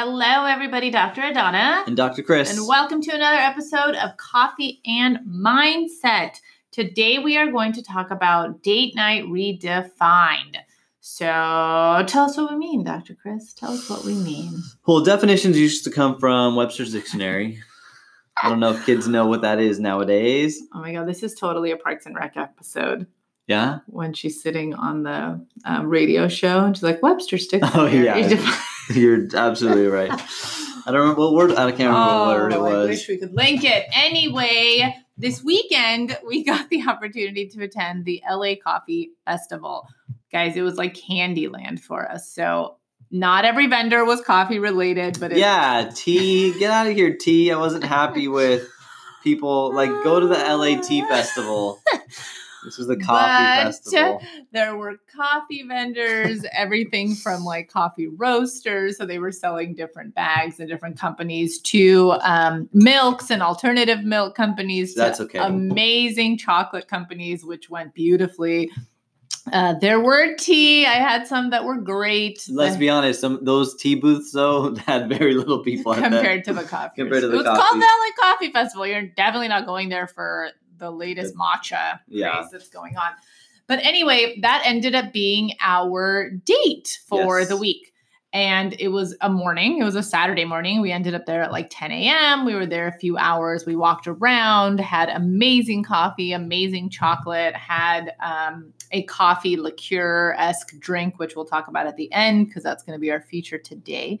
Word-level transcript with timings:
Hello, 0.00 0.44
everybody. 0.44 0.90
Dr. 0.90 1.22
Adana. 1.22 1.82
And 1.88 1.96
Dr. 1.96 2.22
Chris. 2.22 2.56
And 2.56 2.68
welcome 2.68 3.02
to 3.02 3.12
another 3.12 3.36
episode 3.36 3.96
of 3.96 4.16
Coffee 4.16 4.80
and 4.86 5.18
Mindset. 5.26 6.36
Today, 6.70 7.18
we 7.18 7.36
are 7.36 7.50
going 7.50 7.72
to 7.72 7.82
talk 7.82 8.12
about 8.12 8.62
date 8.62 8.94
night 8.94 9.24
redefined. 9.24 10.58
So, 11.00 11.26
tell 11.26 12.26
us 12.26 12.36
what 12.36 12.52
we 12.52 12.56
mean, 12.58 12.84
Dr. 12.84 13.16
Chris. 13.20 13.52
Tell 13.52 13.72
us 13.72 13.90
what 13.90 14.04
we 14.04 14.14
mean. 14.14 14.62
Well, 14.86 15.02
definitions 15.02 15.58
used 15.58 15.82
to 15.82 15.90
come 15.90 16.20
from 16.20 16.54
Webster's 16.54 16.92
Dictionary. 16.92 17.58
I 18.40 18.48
don't 18.48 18.60
know 18.60 18.74
if 18.74 18.86
kids 18.86 19.08
know 19.08 19.26
what 19.26 19.42
that 19.42 19.58
is 19.58 19.80
nowadays. 19.80 20.62
Oh 20.72 20.78
my 20.78 20.92
God, 20.92 21.08
this 21.08 21.24
is 21.24 21.34
totally 21.34 21.72
a 21.72 21.76
Parks 21.76 22.06
and 22.06 22.14
Rec 22.14 22.36
episode. 22.36 23.08
Yeah. 23.48 23.80
When 23.86 24.12
she's 24.12 24.40
sitting 24.40 24.74
on 24.74 25.02
the 25.02 25.44
um, 25.64 25.88
radio 25.88 26.28
show 26.28 26.64
and 26.64 26.76
she's 26.76 26.84
like, 26.84 27.02
Webster's 27.02 27.48
Dictionary. 27.48 27.98
Oh, 28.08 28.20
yeah. 28.20 28.60
You're 28.94 29.26
absolutely 29.34 29.86
right. 29.86 30.10
I 30.10 30.90
don't 30.90 31.00
remember 31.00 31.20
what 31.20 31.34
word, 31.34 31.50
I 31.52 31.70
can't 31.70 31.90
remember 31.90 31.98
oh, 31.98 32.26
what 32.26 32.36
word 32.38 32.52
it 32.52 32.60
was. 32.60 32.86
I 32.86 32.90
wish 32.90 33.08
we 33.08 33.18
could 33.18 33.34
link 33.34 33.64
it. 33.64 33.84
Anyway, 33.92 34.94
this 35.18 35.42
weekend, 35.42 36.16
we 36.26 36.44
got 36.44 36.70
the 36.70 36.84
opportunity 36.88 37.46
to 37.48 37.64
attend 37.64 38.04
the 38.04 38.22
LA 38.28 38.54
Coffee 38.62 39.10
Festival. 39.26 39.86
Guys, 40.32 40.56
it 40.56 40.62
was 40.62 40.76
like 40.76 40.94
Candyland 40.94 41.80
for 41.80 42.10
us. 42.10 42.30
So, 42.30 42.76
not 43.10 43.44
every 43.44 43.66
vendor 43.66 44.04
was 44.04 44.20
coffee 44.20 44.58
related, 44.58 45.18
but 45.18 45.34
yeah, 45.34 45.90
tea. 45.94 46.58
Get 46.58 46.70
out 46.70 46.86
of 46.86 46.94
here, 46.94 47.16
tea. 47.16 47.50
I 47.50 47.56
wasn't 47.56 47.84
happy 47.84 48.28
with 48.28 48.68
people 49.22 49.74
like 49.74 49.90
go 50.04 50.20
to 50.20 50.26
the 50.26 50.34
LA 50.34 50.80
Tea 50.80 51.02
Festival. 51.02 51.80
This 52.64 52.78
was 52.78 52.86
the 52.86 52.96
coffee 52.96 53.44
but 53.44 53.72
festival. 53.72 54.22
There 54.52 54.76
were 54.76 54.96
coffee 55.14 55.62
vendors, 55.62 56.44
everything 56.52 57.14
from 57.14 57.44
like 57.44 57.68
coffee 57.68 58.08
roasters. 58.08 58.96
So 58.96 59.06
they 59.06 59.18
were 59.18 59.32
selling 59.32 59.74
different 59.74 60.14
bags 60.14 60.58
and 60.58 60.68
different 60.68 60.98
companies 60.98 61.60
to 61.62 62.12
um, 62.22 62.68
milks 62.72 63.30
and 63.30 63.42
alternative 63.42 64.04
milk 64.04 64.34
companies. 64.34 64.94
That's 64.94 65.20
okay. 65.20 65.38
Amazing 65.38 66.38
chocolate 66.38 66.88
companies, 66.88 67.44
which 67.44 67.70
went 67.70 67.94
beautifully. 67.94 68.70
Uh, 69.52 69.74
there 69.74 70.00
were 70.00 70.34
tea. 70.36 70.86
I 70.86 70.94
had 70.94 71.26
some 71.26 71.50
that 71.50 71.64
were 71.64 71.76
great. 71.78 72.46
Let's 72.50 72.76
be 72.76 72.90
honest. 72.90 73.20
Some 73.20 73.44
those 73.44 73.74
tea 73.76 73.94
booths 73.94 74.32
though 74.32 74.74
had 74.86 75.08
very 75.08 75.34
little 75.34 75.62
people 75.62 75.94
compared 75.94 76.44
to 76.44 76.52
the 76.52 76.64
coffee. 76.64 76.94
Compared 76.96 77.22
to 77.22 77.28
the 77.28 77.34
it 77.34 77.36
was 77.38 77.46
coffee. 77.46 77.60
called 77.60 77.82
the 77.82 77.86
LA 77.86 78.30
Coffee 78.32 78.52
Festival. 78.52 78.86
You're 78.86 79.06
definitely 79.06 79.48
not 79.48 79.66
going 79.66 79.88
there 79.88 80.06
for 80.06 80.50
the 80.78 80.90
latest 80.90 81.34
matcha 81.36 82.00
yeah. 82.08 82.32
craze 82.32 82.50
that's 82.50 82.68
going 82.68 82.96
on. 82.96 83.12
But 83.66 83.80
anyway, 83.84 84.38
that 84.40 84.62
ended 84.64 84.94
up 84.94 85.12
being 85.12 85.52
our 85.60 86.30
date 86.30 86.98
for 87.06 87.38
yes. 87.38 87.48
the 87.48 87.56
week. 87.56 87.92
And 88.32 88.74
it 88.78 88.88
was 88.88 89.16
a 89.22 89.30
morning, 89.30 89.80
it 89.80 89.84
was 89.84 89.94
a 89.94 90.02
Saturday 90.02 90.44
morning. 90.44 90.82
We 90.82 90.92
ended 90.92 91.14
up 91.14 91.24
there 91.24 91.42
at 91.42 91.50
like 91.50 91.68
10 91.70 91.90
a.m. 91.92 92.44
We 92.44 92.54
were 92.54 92.66
there 92.66 92.86
a 92.86 92.92
few 92.92 93.16
hours. 93.16 93.64
We 93.64 93.74
walked 93.74 94.06
around, 94.06 94.80
had 94.80 95.08
amazing 95.08 95.82
coffee, 95.82 96.32
amazing 96.32 96.90
chocolate, 96.90 97.54
had 97.54 98.14
um, 98.20 98.72
a 98.92 99.02
coffee 99.04 99.56
liqueur 99.56 100.34
esque 100.36 100.78
drink, 100.78 101.18
which 101.18 101.36
we'll 101.36 101.46
talk 101.46 101.68
about 101.68 101.86
at 101.86 101.96
the 101.96 102.12
end 102.12 102.48
because 102.48 102.62
that's 102.62 102.82
going 102.82 102.96
to 102.96 103.00
be 103.00 103.10
our 103.10 103.22
feature 103.22 103.58
today. 103.58 104.18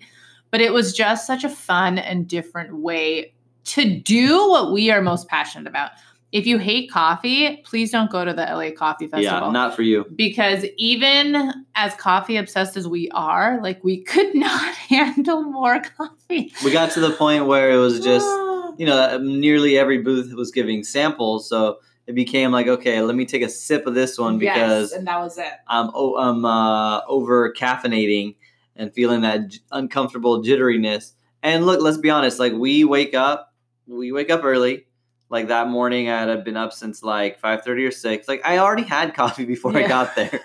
But 0.50 0.62
it 0.62 0.72
was 0.72 0.94
just 0.94 1.26
such 1.26 1.44
a 1.44 1.50
fun 1.50 1.98
and 1.98 2.26
different 2.26 2.78
way 2.78 3.34
to 3.64 4.00
do 4.00 4.48
what 4.48 4.72
we 4.72 4.90
are 4.90 5.02
most 5.02 5.28
passionate 5.28 5.68
about 5.68 5.90
if 6.30 6.46
you 6.46 6.58
hate 6.58 6.90
coffee, 6.90 7.62
please 7.64 7.90
don't 7.90 8.10
go 8.10 8.24
to 8.24 8.32
the 8.32 8.42
LA 8.42 8.70
Coffee 8.70 9.06
Festival. 9.06 9.46
Yeah, 9.46 9.50
not 9.50 9.74
for 9.74 9.82
you. 9.82 10.04
Because 10.14 10.66
even 10.76 11.64
as 11.74 11.94
coffee 11.94 12.36
obsessed 12.36 12.76
as 12.76 12.86
we 12.86 13.08
are, 13.10 13.60
like 13.62 13.82
we 13.82 14.02
could 14.02 14.34
not 14.34 14.74
handle 14.74 15.42
more 15.42 15.80
coffee. 15.80 16.52
We 16.64 16.70
got 16.70 16.92
to 16.92 17.00
the 17.00 17.12
point 17.12 17.46
where 17.46 17.70
it 17.70 17.78
was 17.78 18.00
just, 18.04 18.26
you 18.78 18.86
know, 18.86 19.18
nearly 19.18 19.78
every 19.78 19.98
booth 19.98 20.34
was 20.34 20.50
giving 20.50 20.84
samples. 20.84 21.48
So 21.48 21.78
it 22.06 22.14
became 22.14 22.50
like, 22.50 22.66
okay, 22.66 23.00
let 23.00 23.16
me 23.16 23.24
take 23.24 23.42
a 23.42 23.48
sip 23.48 23.86
of 23.86 23.94
this 23.94 24.18
one 24.18 24.38
because 24.38 24.90
yes, 24.90 24.98
and 24.98 25.06
that 25.06 25.18
was 25.20 25.38
it. 25.38 25.52
I'm 25.66 25.90
oh, 25.94 26.16
I'm 26.16 26.44
uh, 26.44 27.00
over 27.06 27.52
caffeinating 27.52 28.36
and 28.76 28.92
feeling 28.92 29.22
that 29.22 29.48
j- 29.48 29.60
uncomfortable 29.72 30.42
jitteriness. 30.42 31.12
And 31.42 31.64
look, 31.64 31.80
let's 31.80 31.98
be 31.98 32.10
honest. 32.10 32.38
Like 32.38 32.52
we 32.52 32.84
wake 32.84 33.14
up, 33.14 33.54
we 33.86 34.12
wake 34.12 34.30
up 34.30 34.42
early 34.44 34.87
like 35.30 35.48
that 35.48 35.68
morning 35.68 36.08
I 36.08 36.20
had 36.20 36.44
been 36.44 36.56
up 36.56 36.72
since 36.72 37.02
like 37.02 37.40
5:30 37.40 37.88
or 37.88 37.90
6. 37.90 38.28
Like 38.28 38.44
I 38.44 38.58
already 38.58 38.84
had 38.84 39.14
coffee 39.14 39.44
before 39.44 39.72
yeah. 39.72 39.84
I 39.84 39.88
got 39.88 40.16
there. 40.16 40.40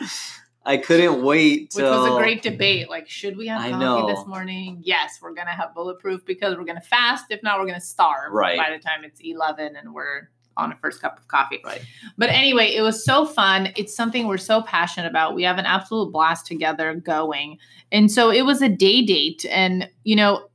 I 0.65 0.77
couldn't 0.77 1.23
wait 1.23 1.71
till 1.71 1.83
Which 1.83 2.09
was 2.11 2.19
a 2.19 2.23
great 2.23 2.41
debate. 2.41 2.89
Like, 2.89 3.09
should 3.09 3.35
we 3.35 3.47
have 3.47 3.61
I 3.61 3.71
coffee 3.71 3.83
know. 3.83 4.07
this 4.07 4.25
morning? 4.25 4.79
Yes, 4.81 5.19
we're 5.21 5.33
gonna 5.33 5.51
have 5.51 5.73
bulletproof 5.73 6.25
because 6.25 6.55
we're 6.55 6.63
gonna 6.63 6.81
fast. 6.81 7.25
If 7.29 7.43
not, 7.43 7.59
we're 7.59 7.65
gonna 7.65 7.81
starve 7.81 8.31
right. 8.31 8.57
by 8.57 8.71
the 8.71 8.79
time 8.79 9.03
it's 9.03 9.19
11 9.21 9.75
and 9.75 9.93
we're 9.93 10.29
on 10.55 10.71
a 10.71 10.75
first 10.75 11.01
cup 11.01 11.17
of 11.17 11.27
coffee. 11.27 11.59
Right. 11.63 11.81
But 12.17 12.29
anyway, 12.29 12.73
it 12.75 12.81
was 12.81 13.03
so 13.03 13.25
fun. 13.25 13.73
It's 13.75 13.95
something 13.95 14.27
we're 14.27 14.37
so 14.37 14.61
passionate 14.61 15.07
about. 15.07 15.35
We 15.35 15.43
have 15.43 15.57
an 15.57 15.65
absolute 15.65 16.11
blast 16.11 16.45
together 16.45 16.93
going. 16.93 17.57
And 17.91 18.11
so 18.11 18.29
it 18.29 18.43
was 18.43 18.61
a 18.61 18.69
day 18.69 19.01
date. 19.01 19.45
And, 19.49 19.89
you 20.03 20.15
know, 20.15 20.47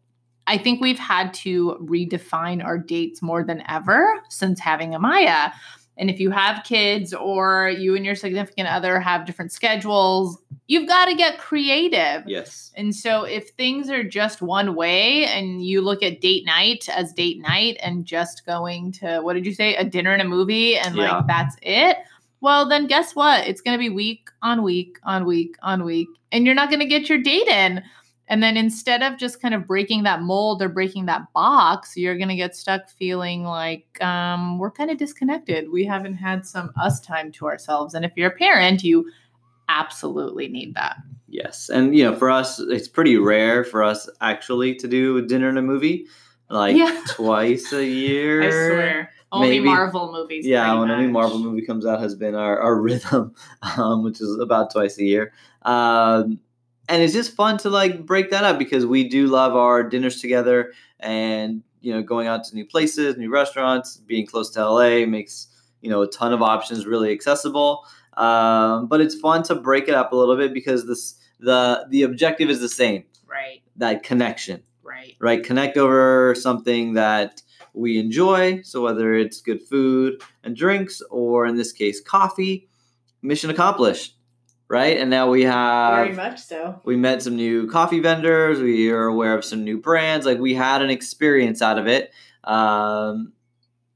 I 0.48 0.58
think 0.58 0.80
we've 0.80 0.98
had 0.98 1.32
to 1.34 1.76
redefine 1.80 2.64
our 2.64 2.78
dates 2.78 3.22
more 3.22 3.44
than 3.44 3.62
ever 3.68 4.20
since 4.28 4.58
having 4.58 4.90
Amaya. 4.92 5.52
And 5.98 6.08
if 6.08 6.20
you 6.20 6.30
have 6.30 6.64
kids 6.64 7.12
or 7.12 7.68
you 7.68 7.96
and 7.96 8.04
your 8.04 8.14
significant 8.14 8.68
other 8.68 9.00
have 9.00 9.26
different 9.26 9.52
schedules, 9.52 10.38
you've 10.68 10.88
got 10.88 11.06
to 11.06 11.14
get 11.14 11.38
creative. 11.38 12.22
Yes. 12.26 12.72
And 12.76 12.94
so 12.94 13.24
if 13.24 13.50
things 13.50 13.90
are 13.90 14.04
just 14.04 14.40
one 14.40 14.74
way 14.74 15.26
and 15.26 15.64
you 15.64 15.80
look 15.80 16.02
at 16.02 16.20
date 16.20 16.46
night 16.46 16.88
as 16.88 17.12
date 17.12 17.40
night 17.40 17.76
and 17.82 18.04
just 18.04 18.46
going 18.46 18.92
to, 18.92 19.20
what 19.20 19.34
did 19.34 19.44
you 19.44 19.52
say, 19.52 19.74
a 19.74 19.84
dinner 19.84 20.12
and 20.12 20.22
a 20.22 20.24
movie 20.24 20.78
and 20.78 20.96
yeah. 20.96 21.16
like 21.16 21.26
that's 21.26 21.56
it, 21.62 21.98
well, 22.40 22.68
then 22.68 22.86
guess 22.86 23.16
what? 23.16 23.46
It's 23.46 23.60
going 23.60 23.76
to 23.76 23.78
be 23.78 23.90
week 23.90 24.30
on 24.42 24.62
week 24.62 24.98
on 25.02 25.26
week 25.26 25.56
on 25.62 25.84
week, 25.84 26.08
and 26.30 26.46
you're 26.46 26.54
not 26.54 26.68
going 26.68 26.80
to 26.80 26.86
get 26.86 27.08
your 27.08 27.18
date 27.18 27.48
in. 27.48 27.82
And 28.28 28.42
then 28.42 28.56
instead 28.56 29.02
of 29.02 29.18
just 29.18 29.40
kind 29.40 29.54
of 29.54 29.66
breaking 29.66 30.02
that 30.02 30.22
mold 30.22 30.62
or 30.62 30.68
breaking 30.68 31.06
that 31.06 31.32
box, 31.32 31.96
you're 31.96 32.16
going 32.16 32.28
to 32.28 32.36
get 32.36 32.54
stuck 32.54 32.88
feeling 32.90 33.44
like 33.44 34.02
um, 34.02 34.58
we're 34.58 34.70
kind 34.70 34.90
of 34.90 34.98
disconnected. 34.98 35.70
We 35.72 35.84
haven't 35.84 36.14
had 36.14 36.46
some 36.46 36.70
us 36.80 37.00
time 37.00 37.32
to 37.32 37.46
ourselves. 37.46 37.94
And 37.94 38.04
if 38.04 38.12
you're 38.16 38.30
a 38.30 38.36
parent, 38.36 38.84
you 38.84 39.10
absolutely 39.68 40.48
need 40.48 40.74
that. 40.74 40.96
Yes. 41.28 41.70
And, 41.70 41.96
you 41.96 42.04
know, 42.04 42.16
for 42.16 42.30
us, 42.30 42.58
it's 42.58 42.88
pretty 42.88 43.16
rare 43.16 43.64
for 43.64 43.82
us 43.82 44.08
actually 44.20 44.74
to 44.76 44.88
do 44.88 45.26
dinner 45.26 45.48
and 45.48 45.58
a 45.58 45.62
movie 45.62 46.06
like 46.50 46.76
yeah. 46.76 47.02
twice 47.08 47.72
a 47.72 47.84
year. 47.84 48.42
I 48.42 48.50
swear. 48.50 49.10
Only 49.30 49.48
Maybe, 49.50 49.66
Marvel 49.66 50.10
movies. 50.10 50.46
Yeah, 50.46 50.72
when 50.78 50.88
much. 50.88 50.98
any 50.98 51.06
Marvel 51.08 51.38
movie 51.38 51.60
comes 51.60 51.84
out 51.84 52.00
has 52.00 52.14
been 52.14 52.34
our, 52.34 52.58
our 52.60 52.76
rhythm, 52.80 53.34
um, 53.76 54.02
which 54.02 54.20
is 54.20 54.38
about 54.38 54.72
twice 54.72 54.98
a 54.98 55.04
year. 55.04 55.32
Um, 55.62 56.40
and 56.88 57.02
it's 57.02 57.12
just 57.12 57.34
fun 57.34 57.58
to 57.58 57.70
like 57.70 58.06
break 58.06 58.30
that 58.30 58.44
up 58.44 58.58
because 58.58 58.86
we 58.86 59.08
do 59.08 59.26
love 59.26 59.54
our 59.54 59.82
dinners 59.82 60.20
together 60.20 60.72
and 61.00 61.62
you 61.80 61.92
know 61.92 62.02
going 62.02 62.26
out 62.26 62.44
to 62.44 62.54
new 62.54 62.66
places 62.66 63.16
new 63.16 63.30
restaurants 63.30 63.96
being 63.98 64.26
close 64.26 64.50
to 64.50 64.68
la 64.68 65.06
makes 65.06 65.48
you 65.80 65.90
know 65.90 66.02
a 66.02 66.08
ton 66.08 66.32
of 66.32 66.42
options 66.42 66.86
really 66.86 67.12
accessible. 67.12 67.86
Um, 68.16 68.88
but 68.88 69.00
it's 69.00 69.14
fun 69.14 69.42
to 69.44 69.54
break 69.54 69.88
it 69.88 69.94
up 69.94 70.12
a 70.12 70.16
little 70.16 70.36
bit 70.36 70.52
because 70.52 70.86
this 70.86 71.14
the 71.40 71.86
the 71.88 72.02
objective 72.02 72.50
is 72.50 72.60
the 72.60 72.68
same. 72.68 73.04
Right. 73.26 73.62
That 73.76 74.02
connection. 74.02 74.62
Right. 74.82 75.16
Right? 75.20 75.42
Connect 75.42 75.76
over 75.76 76.34
something 76.34 76.94
that 76.94 77.42
we 77.74 77.98
enjoy. 77.98 78.62
So 78.62 78.82
whether 78.82 79.14
it's 79.14 79.40
good 79.40 79.62
food 79.62 80.22
and 80.42 80.56
drinks 80.56 81.00
or 81.10 81.46
in 81.46 81.56
this 81.56 81.72
case 81.72 82.00
coffee 82.00 82.68
mission 83.22 83.50
accomplished 83.50 84.16
right? 84.68 84.98
And 84.98 85.10
now 85.10 85.30
we 85.30 85.44
have 85.44 86.06
very 86.06 86.14
much 86.14 86.40
so. 86.40 86.80
We 86.84 86.96
met 86.96 87.22
some 87.22 87.36
new 87.36 87.68
coffee 87.68 88.00
vendors. 88.00 88.60
We 88.60 88.90
are 88.90 89.06
aware 89.06 89.34
of 89.34 89.44
some 89.44 89.64
new 89.64 89.78
brands. 89.78 90.26
Like 90.26 90.38
we 90.38 90.54
had 90.54 90.82
an 90.82 90.90
experience 90.90 91.62
out 91.62 91.78
of 91.78 91.86
it. 91.86 92.12
Um, 92.44 93.32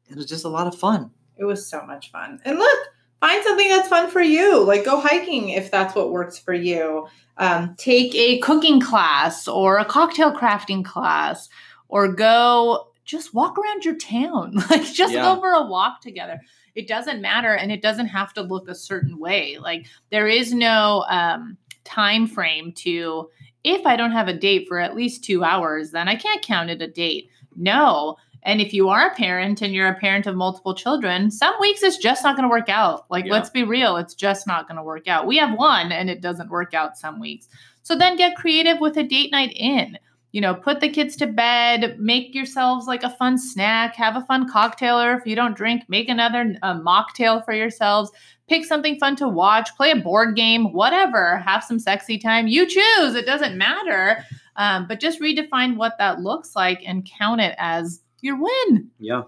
it 0.09 0.17
was 0.17 0.27
just 0.27 0.45
a 0.45 0.49
lot 0.49 0.67
of 0.67 0.75
fun. 0.75 1.11
It 1.37 1.45
was 1.45 1.67
so 1.67 1.85
much 1.87 2.11
fun. 2.11 2.41
And 2.45 2.59
look, 2.59 2.79
find 3.21 3.43
something 3.45 3.69
that's 3.69 3.89
fun 3.89 4.11
for 4.11 4.21
you. 4.21 4.65
Like 4.65 4.85
go 4.85 5.01
hiking 5.01 5.51
if 5.51 5.71
that's 5.71 5.95
what 5.95 6.11
works 6.11 6.39
for 6.39 6.55
you. 6.55 7.07
Um, 7.37 7.75
take 7.79 8.15
a 8.15 8.39
cooking 8.39 8.81
class 8.81 9.49
or 9.49 9.79
a 9.79 9.85
cocktail 9.85 10.33
crafting 10.33 10.85
class, 10.85 11.49
or 11.89 12.13
go 12.13 12.89
just 13.05 13.35
walk 13.35 13.59
around 13.59 13.85
your 13.85 13.97
town. 13.97 14.55
like 14.71 14.85
just 14.93 15.15
yeah. 15.15 15.23
go 15.23 15.41
for 15.41 15.53
a 15.53 15.67
walk 15.67 16.01
together 16.03 16.41
it 16.75 16.89
doesn't 16.89 17.21
matter 17.21 17.55
and 17.55 17.71
it 17.71 17.83
doesn't 17.83 18.07
have 18.07 18.33
to 18.35 18.43
look 18.43 18.69
a 18.69 18.75
certain 18.75 19.19
way. 19.19 19.59
Like 19.61 19.87
there 20.11 20.29
is 20.29 20.53
no 20.53 21.05
um, 21.09 21.57
time 21.85 22.27
frame 22.27 22.73
to 22.73 23.29
if 23.65 23.87
i 23.87 23.97
don't 23.97 24.13
have 24.13 24.29
a 24.29 24.37
date 24.37 24.67
for 24.69 24.79
at 24.79 24.97
least 24.97 25.25
two 25.25 25.45
hours 25.45 25.91
then 25.91 26.09
i 26.09 26.17
can't 26.17 26.43
count 26.43 26.71
it 26.71 26.83
a 26.83 26.89
date. 26.89 27.29
No. 27.55 28.17
And 28.45 28.61
if 28.61 28.73
you 28.73 28.89
are 28.89 29.07
a 29.07 29.15
parent 29.15 29.63
and 29.63 29.73
you're 29.73 29.89
a 29.89 29.95
parent 29.95 30.27
of 30.27 30.35
multiple 30.35 30.75
children 30.75 31.31
some 31.31 31.55
weeks 31.61 31.83
it's 31.83 31.97
just 31.97 32.25
not 32.25 32.37
going 32.37 32.49
to 32.49 32.51
work 32.51 32.69
out. 32.69 33.05
Like 33.11 33.27
yeah. 33.27 33.33
let's 33.33 33.51
be 33.51 33.63
real 33.63 33.97
it's 33.97 34.15
just 34.15 34.47
not 34.47 34.69
going 34.69 34.77
to 34.77 34.83
work 34.83 35.07
out. 35.07 35.27
We 35.27 35.37
have 35.39 35.57
one 35.57 35.93
and 35.93 36.11
it 36.11 36.21
doesn't 36.21 36.51
work 36.51 36.75
out 36.75 36.97
some 36.97 37.21
weeks. 37.21 37.49
So 37.83 37.97
then 37.97 38.17
get 38.17 38.37
creative 38.37 38.81
with 38.81 38.97
a 38.97 39.03
date 39.03 39.33
night 39.33 39.53
in 39.55 39.99
you 40.33 40.41
know, 40.41 40.55
put 40.55 40.81
the 40.81 40.89
kids 40.89 41.15
to 41.17 41.27
bed, 41.27 41.97
make 41.99 42.35
yourselves 42.35 42.87
like 42.87 43.03
a 43.03 43.11
fun 43.11 43.37
snack, 43.37 43.95
have 43.97 44.17
a 44.17 44.25
fun 44.25 44.49
cocktail, 44.49 44.99
or 44.99 45.15
if 45.15 45.27
you 45.27 45.37
don't 45.37 45.57
drink, 45.57 45.85
make 45.89 46.09
another 46.09 46.57
mocktail 46.63 47.45
for 47.45 47.53
yourselves. 47.53 48.11
Pick 48.49 48.65
something 48.65 48.99
fun 48.99 49.15
to 49.17 49.29
watch, 49.29 49.69
play 49.77 49.91
a 49.91 49.97
board 49.97 50.35
game, 50.35 50.73
whatever. 50.73 51.39
Have 51.39 51.63
some 51.63 51.79
sexy 51.79 52.19
time. 52.19 52.49
You 52.49 52.67
choose. 52.67 53.15
It 53.15 53.27
doesn't 53.27 53.57
matter. 53.57 54.25
Um, 54.57 54.87
but 54.89 55.01
just 55.01 55.21
redefine 55.21 55.77
what 55.77 55.97
that 55.99 56.21
looks 56.21 56.57
like 56.57 56.83
and 56.87 57.09
count 57.19 57.41
it 57.41 57.55
as 57.59 58.01
your 58.23 58.41
win. 58.41 58.91
Yeah, 58.99 59.23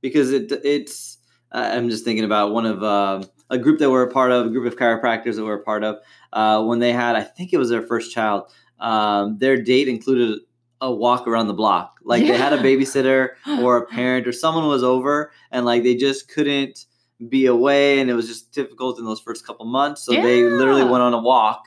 because 0.00 0.32
it 0.32 0.52
it's. 0.64 1.18
Uh, 1.52 1.70
I'm 1.72 1.88
just 1.88 2.04
thinking 2.04 2.24
about 2.24 2.52
one 2.52 2.66
of 2.66 2.82
uh, 2.82 3.22
a 3.50 3.58
group 3.58 3.78
that 3.78 3.90
we're 3.90 4.02
a 4.02 4.10
part 4.10 4.32
of, 4.32 4.46
a 4.46 4.50
group 4.50 4.66
of 4.66 4.78
chiropractors 4.78 5.36
that 5.36 5.44
we're 5.44 5.60
a 5.60 5.62
part 5.62 5.84
of. 5.84 5.98
Uh, 6.32 6.62
when 6.64 6.80
they 6.80 6.92
had, 6.92 7.16
I 7.16 7.22
think 7.22 7.52
it 7.52 7.58
was 7.58 7.70
their 7.70 7.82
first 7.82 8.12
child 8.12 8.50
um, 8.80 9.38
their 9.38 9.60
date 9.60 9.88
included 9.88 10.40
a 10.80 10.92
walk 10.92 11.26
around 11.26 11.48
the 11.48 11.54
block. 11.54 11.98
Like 12.04 12.22
yeah. 12.22 12.32
they 12.32 12.38
had 12.38 12.52
a 12.52 12.58
babysitter 12.58 13.30
or 13.60 13.78
a 13.78 13.86
parent 13.86 14.26
or 14.26 14.32
someone 14.32 14.66
was 14.68 14.82
over 14.82 15.32
and 15.50 15.64
like 15.64 15.82
they 15.82 15.94
just 15.94 16.28
couldn't 16.28 16.86
be 17.28 17.46
away 17.46 17.98
and 17.98 18.10
it 18.10 18.14
was 18.14 18.28
just 18.28 18.52
difficult 18.52 18.98
in 18.98 19.04
those 19.04 19.20
first 19.20 19.46
couple 19.46 19.64
months. 19.66 20.02
So 20.02 20.12
yeah. 20.12 20.22
they 20.22 20.42
literally 20.42 20.84
went 20.84 21.02
on 21.02 21.14
a 21.14 21.20
walk. 21.20 21.66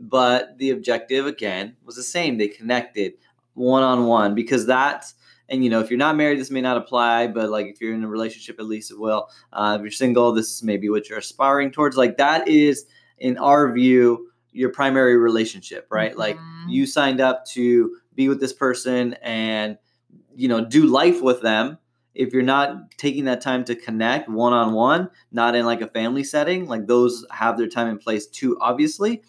But 0.00 0.58
the 0.58 0.70
objective 0.70 1.26
again 1.26 1.76
was 1.84 1.94
the 1.94 2.02
same. 2.02 2.36
They 2.36 2.48
connected 2.48 3.12
one 3.54 3.82
on 3.82 4.06
one 4.06 4.34
because 4.34 4.66
that's 4.66 5.14
and 5.48 5.62
you 5.62 5.70
know 5.70 5.80
if 5.80 5.90
you're 5.90 5.98
not 5.98 6.16
married 6.16 6.40
this 6.40 6.50
may 6.50 6.60
not 6.60 6.76
apply 6.76 7.26
but 7.26 7.50
like 7.50 7.66
if 7.66 7.80
you're 7.80 7.94
in 7.94 8.02
a 8.02 8.08
relationship 8.08 8.58
at 8.58 8.66
least 8.66 8.90
it 8.90 8.98
will 8.98 9.28
uh, 9.52 9.76
if 9.78 9.82
you're 9.82 9.90
single 9.90 10.32
this 10.32 10.62
may 10.62 10.76
be 10.76 10.88
what 10.88 11.08
you're 11.08 11.18
aspiring 11.18 11.70
towards 11.70 11.96
like 11.96 12.16
that 12.16 12.48
is 12.48 12.86
in 13.18 13.36
our 13.38 13.70
view 13.72 14.31
your 14.52 14.70
primary 14.70 15.16
relationship, 15.16 15.86
right? 15.90 16.10
Mm-hmm. 16.10 16.20
Like 16.20 16.38
you 16.68 16.86
signed 16.86 17.20
up 17.20 17.44
to 17.46 17.96
be 18.14 18.28
with 18.28 18.40
this 18.40 18.52
person 18.52 19.14
and 19.22 19.78
you 20.34 20.48
know 20.48 20.64
do 20.64 20.86
life 20.86 21.22
with 21.22 21.42
them. 21.42 21.78
If 22.14 22.34
you're 22.34 22.42
not 22.42 22.90
taking 22.98 23.24
that 23.24 23.40
time 23.40 23.64
to 23.64 23.74
connect 23.74 24.28
one 24.28 24.52
on 24.52 24.74
one, 24.74 25.08
not 25.30 25.54
in 25.54 25.64
like 25.64 25.80
a 25.80 25.86
family 25.86 26.24
setting, 26.24 26.66
like 26.66 26.86
those 26.86 27.24
have 27.30 27.56
their 27.56 27.68
time 27.68 27.88
in 27.88 27.98
place 27.98 28.26
too, 28.26 28.58
obviously, 28.60 29.22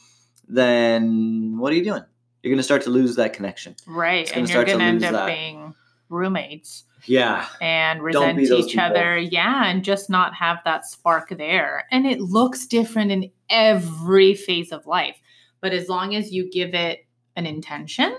then 0.49 1.57
what 1.57 1.71
are 1.71 1.75
you 1.75 1.83
doing? 1.83 2.03
You're 2.41 2.51
going 2.51 2.57
to 2.57 2.63
start 2.63 2.81
to 2.81 2.89
lose 2.89 3.15
that 3.15 3.31
connection. 3.31 3.77
Right. 3.87 4.29
And 4.35 4.49
you're 4.49 4.65
going 4.65 4.79
to 4.79 4.83
end 4.83 5.03
up 5.05 5.13
that. 5.13 5.27
being 5.27 5.73
roommates. 6.13 6.85
Yeah. 7.05 7.47
And 7.61 8.01
resent 8.01 8.39
each 8.39 8.73
people. 8.73 8.85
other. 8.85 9.17
Yeah. 9.17 9.65
And 9.65 9.83
just 9.83 10.09
not 10.09 10.33
have 10.35 10.59
that 10.65 10.85
spark 10.85 11.29
there. 11.37 11.85
And 11.91 12.05
it 12.05 12.21
looks 12.21 12.65
different 12.65 13.11
in 13.11 13.31
every 13.49 14.33
phase 14.33 14.71
of 14.71 14.87
life. 14.87 15.17
But 15.61 15.73
as 15.73 15.89
long 15.89 16.15
as 16.15 16.31
you 16.31 16.49
give 16.49 16.73
it 16.73 17.05
an 17.35 17.45
intention 17.45 18.15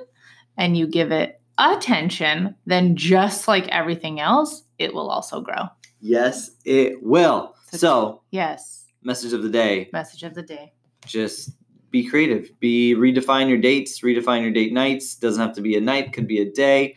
and 0.56 0.76
you 0.76 0.86
give 0.86 1.12
it 1.12 1.40
attention, 1.58 2.56
then 2.66 2.96
just 2.96 3.48
like 3.48 3.68
everything 3.68 4.20
else, 4.20 4.64
it 4.78 4.94
will 4.94 5.08
also 5.08 5.40
grow. 5.40 5.68
Yes, 6.00 6.50
it 6.64 7.02
will. 7.02 7.54
So, 7.70 7.76
so 7.78 8.22
yes. 8.30 8.86
Message 9.02 9.32
of 9.32 9.42
the 9.42 9.50
day. 9.50 9.88
Message 9.92 10.22
of 10.22 10.34
the 10.34 10.42
day. 10.42 10.72
Just 11.06 11.50
be 11.90 12.06
creative. 12.06 12.50
Be 12.60 12.94
redefine 12.94 13.48
your 13.48 13.58
dates, 13.58 14.00
redefine 14.00 14.42
your 14.42 14.50
date 14.50 14.72
nights. 14.72 15.14
Doesn't 15.14 15.40
have 15.40 15.54
to 15.54 15.62
be 15.62 15.76
a 15.76 15.80
night, 15.80 16.12
could 16.12 16.26
be 16.26 16.40
a 16.40 16.50
day 16.50 16.96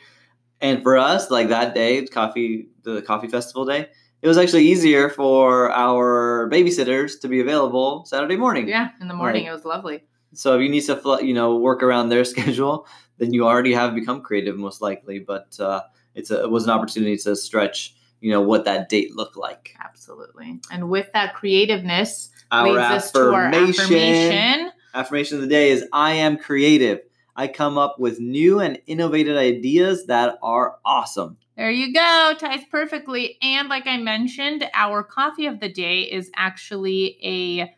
and 0.61 0.83
for 0.83 0.97
us, 0.97 1.29
like 1.29 1.49
that 1.49 1.75
day, 1.75 2.05
coffee, 2.05 2.69
the 2.83 3.01
coffee 3.01 3.27
festival 3.27 3.65
day, 3.65 3.87
it 4.21 4.27
was 4.27 4.37
actually 4.37 4.65
easier 4.65 5.09
for 5.09 5.71
our 5.71 6.49
babysitters 6.51 7.19
to 7.21 7.27
be 7.27 7.39
available 7.39 8.05
Saturday 8.05 8.35
morning. 8.35 8.67
Yeah, 8.67 8.89
in 8.99 9.07
the 9.07 9.13
morning, 9.13 9.45
it 9.45 9.51
was 9.51 9.65
lovely. 9.65 10.03
So 10.33 10.55
if 10.55 10.61
you 10.61 10.69
need 10.69 10.81
to, 10.81 11.19
you 11.21 11.33
know, 11.33 11.55
work 11.57 11.83
around 11.83 12.09
their 12.09 12.25
schedule, 12.33 12.87
then 13.17 13.33
you 13.33 13.45
already 13.45 13.73
have 13.73 13.93
become 13.93 14.21
creative, 14.21 14.57
most 14.57 14.81
likely. 14.81 15.19
But 15.19 15.59
uh, 15.59 15.81
it's 16.15 16.31
a, 16.31 16.43
it 16.43 16.49
was 16.49 16.63
an 16.63 16.71
opportunity 16.71 17.17
to 17.17 17.35
stretch, 17.35 17.95
you 18.19 18.31
know, 18.31 18.41
what 18.41 18.65
that 18.65 18.89
date 18.89 19.15
looked 19.15 19.37
like. 19.37 19.75
Absolutely. 19.83 20.59
And 20.71 20.89
with 20.89 21.11
that 21.13 21.35
creativeness, 21.35 22.29
our 22.51 22.67
leads 22.67 22.77
us 22.77 23.11
to 23.11 23.33
our 23.33 23.45
affirmation. 23.45 24.71
Affirmation 24.93 25.37
of 25.37 25.41
the 25.41 25.47
day 25.47 25.69
is 25.69 25.85
I 25.93 26.13
am 26.13 26.37
creative. 26.37 27.01
I 27.37 27.47
come 27.47 27.77
up 27.77 27.99
with 27.99 28.19
new 28.19 28.59
and 28.59 28.81
innovative 28.87 29.37
ideas 29.37 30.07
that 30.07 30.39
are 30.41 30.77
awesome. 30.83 31.37
There 31.55 31.69
you 31.69 31.93
go, 31.93 32.33
ties 32.39 32.63
perfectly. 32.69 33.37
And 33.41 33.69
like 33.69 33.85
I 33.85 33.97
mentioned, 33.97 34.67
our 34.73 35.03
coffee 35.03 35.45
of 35.45 35.59
the 35.59 35.69
day 35.69 36.01
is 36.01 36.31
actually 36.35 37.17
a 37.23 37.73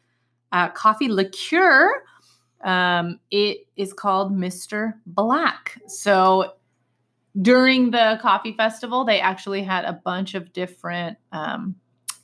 uh, 0.54 0.70
coffee 0.70 1.10
liqueur. 1.10 2.04
Um, 2.64 3.20
it 3.32 3.68
is 3.76 3.94
called 3.94 4.34
Mr. 4.34 4.94
Black. 5.06 5.78
So 5.88 6.54
during 7.42 7.92
the 7.92 8.18
coffee 8.22 8.54
festival, 8.54 9.04
they 9.04 9.20
actually 9.20 9.64
had 9.64 9.86
a 9.86 9.94
bunch 9.94 10.36
of 10.36 10.52
different 10.54 11.18
um, 11.32 11.76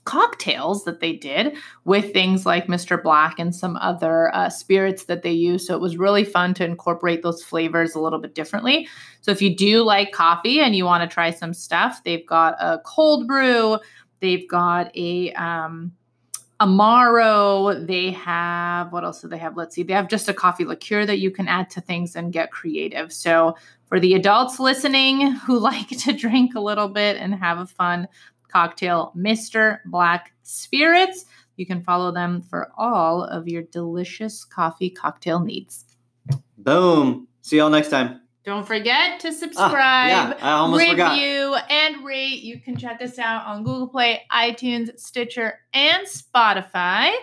cocktails 0.06 0.86
that 0.86 1.00
they 1.00 1.14
did 1.14 1.58
with 1.84 2.14
things 2.14 2.46
like 2.46 2.68
Mr. 2.68 3.02
Black 3.02 3.38
and 3.40 3.54
some 3.54 3.76
other 3.78 4.34
uh, 4.34 4.50
spirits 4.50 5.06
that 5.06 5.24
they 5.24 5.32
use. 5.32 5.68
So 5.68 5.74
it 5.74 5.82
was 5.82 5.98
really 5.98 6.24
fun 6.24 6.54
to 6.56 6.66
incorporate 6.66 7.24
those 7.24 7.44
flavors 7.44 7.96
a 7.96 8.00
little 8.00 8.20
bit 8.20 8.36
differently. 8.36 8.88
So 9.22 9.32
if 9.32 9.42
you 9.42 9.56
do 9.56 9.84
like 9.84 10.12
coffee 10.12 10.62
and 10.62 10.76
you 10.76 10.86
want 10.86 11.08
to 11.08 11.14
try 11.14 11.32
some 11.32 11.54
stuff, 11.54 12.04
they've 12.04 12.26
got 12.26 12.56
a 12.60 12.80
cold 12.86 13.28
brew, 13.28 13.80
they've 14.22 14.48
got 14.48 14.96
a 14.96 15.34
um, 15.34 15.92
Amaro. 16.62 17.86
They 17.86 18.12
have 18.12 18.94
what 18.94 19.04
else 19.04 19.22
do 19.22 19.28
they 19.28 19.38
have? 19.38 19.58
Let's 19.58 19.76
see. 19.76 19.84
They 19.84 19.94
have 19.94 20.08
just 20.08 20.30
a 20.30 20.34
coffee 20.34 20.66
liqueur 20.66 21.06
that 21.06 21.20
you 21.20 21.32
can 21.32 21.48
add 21.48 21.70
to 21.72 21.82
things 21.82 22.16
and 22.16 22.32
get 22.32 22.52
creative. 22.52 23.12
So 23.12 23.56
for 23.88 24.00
the 24.00 24.14
adults 24.14 24.60
listening 24.60 25.32
who 25.32 25.60
like 25.66 25.90
to 25.90 26.14
drink 26.14 26.56
a 26.56 26.62
little 26.62 26.88
bit 26.88 27.18
and 27.18 27.34
have 27.36 27.60
a 27.60 27.66
fun 27.66 28.08
cocktail, 28.56 29.12
Mr. 29.18 29.80
Black 29.86 30.32
Spirits. 30.44 31.26
You 31.58 31.66
can 31.66 31.84
follow 31.84 32.14
them 32.14 32.42
for 32.42 32.72
all 32.78 33.26
of 33.26 33.50
your 33.50 33.64
delicious 33.64 34.46
coffee 34.46 34.90
cocktail 34.90 35.42
needs. 35.42 35.84
Boom. 36.58 37.28
See 37.42 37.58
y'all 37.58 37.70
next 37.70 37.90
time. 37.90 38.22
Don't 38.46 38.66
forget 38.66 39.20
to 39.20 39.34
subscribe, 39.34 39.74
ah, 39.82 40.08
yeah, 40.08 40.38
I 40.42 40.52
almost 40.52 40.84
review, 40.84 41.56
forgot. 41.56 41.70
and 41.70 42.06
rate. 42.06 42.44
You 42.44 42.62
can 42.62 42.78
check 42.78 43.02
us 43.02 43.20
out 43.20 43.46
on 43.46 43.66
Google 43.66 43.90
Play, 43.90 44.22
iTunes, 44.32 44.98
Stitcher, 44.98 45.60
and 45.74 46.08
Spotify. 46.08 47.14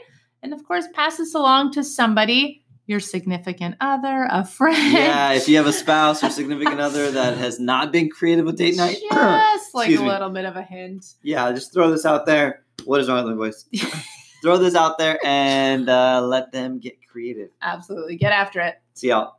And 0.43 0.53
of 0.53 0.63
course, 0.67 0.85
pass 0.93 1.17
this 1.17 1.35
along 1.35 1.73
to 1.73 1.85
somebody 1.85 2.62
your 2.93 3.01
significant 3.01 3.75
other, 3.81 4.29
a 4.31 4.45
friend. 4.45 4.93
Yeah, 4.93 5.33
if 5.33 5.49
you 5.49 5.57
have 5.57 5.67
a 5.67 5.73
spouse 5.73 6.23
or 6.23 6.31
significant 6.31 6.81
other 6.81 7.11
that 7.11 7.37
has 7.39 7.59
not 7.59 7.91
been 7.91 8.09
creative 8.09 8.45
with 8.45 8.57
date 8.57 8.77
night, 8.77 8.99
just 9.11 9.75
like 9.75 9.91
a 9.99 10.01
little 10.01 10.31
bit 10.31 10.45
of 10.45 10.55
a 10.55 10.63
hint. 10.63 11.05
Yeah, 11.23 11.51
just 11.51 11.73
throw 11.73 11.91
this 11.91 12.07
out 12.07 12.27
there. 12.27 12.63
What 12.85 13.01
is 13.01 13.09
wrong 13.09 13.25
with 13.25 13.35
my 13.35 13.47
voice? 13.47 13.65
throw 14.43 14.59
this 14.59 14.75
out 14.75 14.99
there 14.99 15.19
and 15.25 15.89
uh, 15.89 16.21
let 16.23 16.53
them 16.53 16.79
get 16.79 16.95
creative. 17.11 17.49
Absolutely. 17.63 18.17
Get 18.17 18.33
after 18.33 18.61
it. 18.61 18.77
See 18.95 19.09
y'all. 19.09 19.39